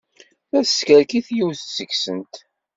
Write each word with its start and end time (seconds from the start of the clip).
La 0.51 0.59
teskerkis 0.67 1.27
yiwet 1.35 1.59
seg-went. 1.75 2.35